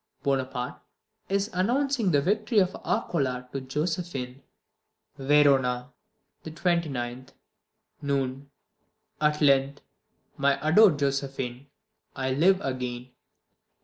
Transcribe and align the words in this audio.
Bonaparte 0.23 0.81
is 1.29 1.47
announcing 1.53 2.09
the 2.09 2.23
victory 2.23 2.57
of 2.57 2.75
Arcola 2.83 3.47
to 3.53 3.61
Josephine. 3.61 4.41
VERONA, 5.19 5.93
the 6.41 6.49
29th, 6.49 7.33
noon. 8.01 8.49
At 9.21 9.41
length, 9.43 9.81
my 10.37 10.57
adored 10.67 10.97
Josephine, 10.97 11.67
I 12.15 12.31
live 12.31 12.59
again. 12.61 13.11